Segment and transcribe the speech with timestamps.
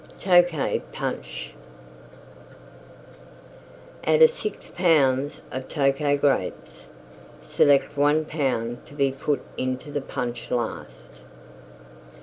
[0.19, 1.51] TOKAY PUNCH
[4.07, 6.87] Out of 6 pounds of Tokay Grapes,
[7.43, 11.19] select one pound to be put into the Punch last.